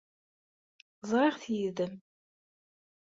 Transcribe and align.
Ẓriɣ-t 1.09 1.45
yid-m. 1.55 1.93